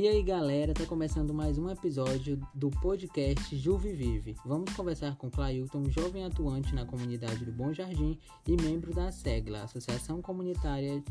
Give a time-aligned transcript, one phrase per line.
[0.00, 4.36] E aí galera, tá começando mais um episódio do podcast Juve Vive.
[4.46, 8.16] Vamos conversar com Clailton, jovem atuante na comunidade do Bom Jardim
[8.46, 11.02] e membro da SEGLA, Associação Comunitária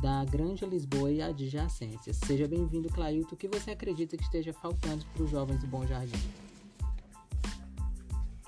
[0.00, 2.16] da Grande Lisboa e adjacências.
[2.16, 3.34] Seja bem-vindo, Clailton.
[3.34, 6.16] O que você acredita que esteja faltando para os jovens do Bom Jardim?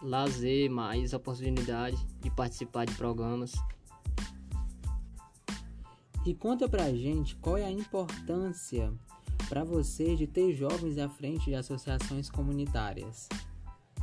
[0.01, 3.53] Lazer, mais oportunidade de participar de programas.
[6.25, 8.91] E conta pra gente qual é a importância
[9.49, 13.29] para você de ter jovens à frente de associações comunitárias?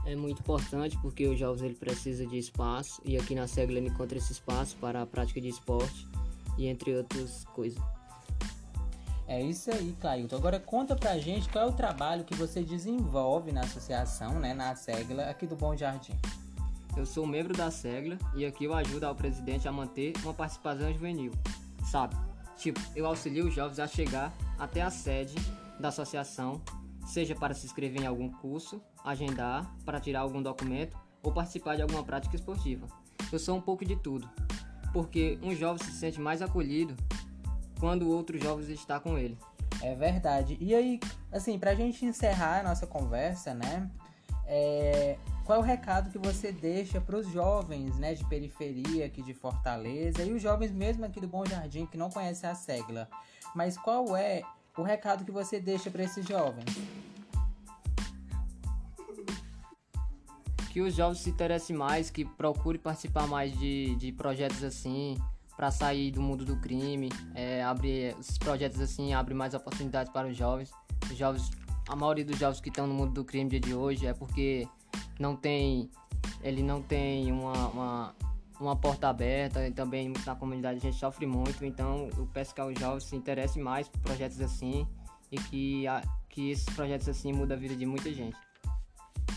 [0.06, 3.90] É muito importante porque os jovens ele precisa de espaço e aqui na SEGLA ele
[3.90, 6.08] encontra esse espaço para a prática de esporte
[6.58, 7.82] e entre outras coisas.
[9.28, 10.36] É isso aí, Clailton.
[10.36, 14.76] Agora conta pra gente qual é o trabalho que você desenvolve na associação, né, na
[14.76, 16.14] SEGLA aqui do Bom Jardim.
[16.98, 20.92] Eu sou membro da SEGLA e aqui eu ajudo ao presidente a manter uma participação
[20.92, 21.32] juvenil,
[21.86, 22.16] sabe?
[22.60, 25.36] Tipo, eu auxilio os jovens a chegar até a sede
[25.80, 26.62] da associação,
[27.08, 31.82] seja para se inscrever em algum curso, agendar, para tirar algum documento ou participar de
[31.82, 32.86] alguma prática esportiva.
[33.32, 34.30] Eu sou um pouco de tudo,
[34.92, 36.96] porque um jovem se sente mais acolhido
[37.80, 39.38] quando o outro jovem está com ele.
[39.82, 40.58] É verdade.
[40.60, 41.00] E aí,
[41.32, 43.90] assim, pra gente encerrar a nossa conversa, né?
[44.46, 45.18] É,
[45.50, 49.34] qual é o recado que você deixa para os jovens né, de periferia aqui de
[49.34, 53.10] Fortaleza e os jovens mesmo aqui do Bom Jardim que não conhecem a Segla?
[53.56, 54.44] Mas qual é
[54.78, 56.66] o recado que você deixa para esses jovens?
[60.70, 65.18] Que os jovens se interessem mais, que procurem participar mais de, de projetos assim,
[65.58, 67.10] para sair do mundo do crime.
[67.34, 70.70] É, abre, esses projetos assim abrem mais oportunidades para os jovens.
[71.10, 71.50] Os jovens,
[71.88, 74.68] a maioria dos jovens que estão no mundo do crime dia de hoje é porque
[75.20, 75.92] não tem
[76.42, 78.16] ele não tem uma, uma,
[78.60, 82.62] uma porta aberta e também na comunidade a gente sofre muito, então eu peço que
[82.62, 84.88] os jovens se interessem mais por projetos assim
[85.32, 88.38] e que, a, que esses projetos assim mudam a vida de muita gente.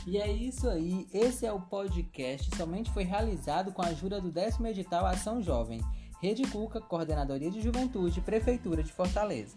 [0.07, 4.33] E é isso aí, esse é o podcast, somente foi realizado com a ajuda do
[4.33, 5.81] décimo edital Ação Jovem,
[6.21, 9.57] Rede Cuca, Coordenadoria de Juventude, Prefeitura de Fortaleza.